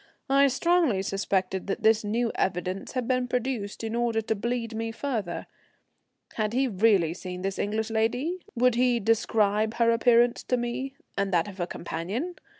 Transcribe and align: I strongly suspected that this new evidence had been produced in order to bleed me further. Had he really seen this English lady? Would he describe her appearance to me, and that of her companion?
I 0.31 0.47
strongly 0.47 1.03
suspected 1.03 1.67
that 1.67 1.83
this 1.83 2.03
new 2.03 2.31
evidence 2.33 2.93
had 2.93 3.07
been 3.07 3.27
produced 3.27 3.83
in 3.83 3.93
order 3.95 4.19
to 4.19 4.33
bleed 4.33 4.73
me 4.73 4.91
further. 4.91 5.45
Had 6.37 6.53
he 6.53 6.67
really 6.67 7.13
seen 7.13 7.43
this 7.43 7.59
English 7.59 7.91
lady? 7.91 8.39
Would 8.55 8.73
he 8.73 8.99
describe 8.99 9.75
her 9.75 9.91
appearance 9.91 10.41
to 10.45 10.57
me, 10.57 10.95
and 11.15 11.31
that 11.31 11.47
of 11.47 11.59
her 11.59 11.67
companion? 11.67 12.33